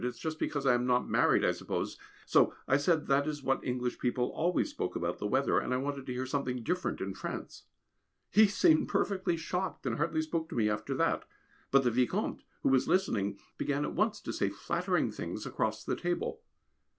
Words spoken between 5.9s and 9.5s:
to hear something different in France. He seemed perfectly